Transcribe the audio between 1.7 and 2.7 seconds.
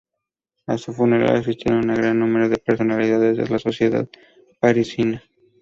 un gran número de